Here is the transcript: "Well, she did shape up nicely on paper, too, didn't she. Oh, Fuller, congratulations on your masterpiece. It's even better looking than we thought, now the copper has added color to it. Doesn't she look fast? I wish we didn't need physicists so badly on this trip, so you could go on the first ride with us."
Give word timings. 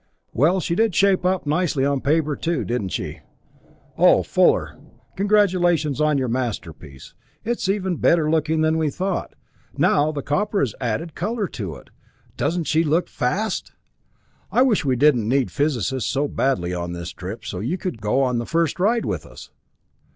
"Well, 0.33 0.59
she 0.59 0.73
did 0.73 0.95
shape 0.95 1.25
up 1.27 1.45
nicely 1.45 1.85
on 1.85 2.01
paper, 2.01 2.35
too, 2.35 2.65
didn't 2.65 2.89
she. 2.89 3.19
Oh, 3.99 4.23
Fuller, 4.23 4.75
congratulations 5.15 6.01
on 6.01 6.17
your 6.17 6.27
masterpiece. 6.27 7.13
It's 7.43 7.69
even 7.69 7.97
better 7.97 8.27
looking 8.27 8.61
than 8.61 8.79
we 8.79 8.89
thought, 8.89 9.35
now 9.77 10.11
the 10.11 10.23
copper 10.23 10.59
has 10.59 10.73
added 10.81 11.13
color 11.13 11.47
to 11.49 11.75
it. 11.75 11.91
Doesn't 12.35 12.63
she 12.63 12.83
look 12.83 13.09
fast? 13.09 13.73
I 14.51 14.63
wish 14.63 14.83
we 14.83 14.95
didn't 14.95 15.29
need 15.29 15.51
physicists 15.51 16.09
so 16.09 16.27
badly 16.27 16.73
on 16.73 16.93
this 16.93 17.11
trip, 17.11 17.45
so 17.45 17.59
you 17.59 17.77
could 17.77 18.01
go 18.01 18.23
on 18.23 18.39
the 18.39 18.47
first 18.47 18.79
ride 18.79 19.05
with 19.05 19.27
us." 19.27 19.51